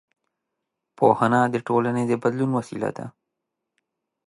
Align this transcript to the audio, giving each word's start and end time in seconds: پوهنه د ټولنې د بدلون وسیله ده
پوهنه 0.97 1.41
د 1.53 1.55
ټولنې 1.67 2.03
د 2.07 2.13
بدلون 2.23 2.51
وسیله 2.57 2.89
ده 2.97 3.05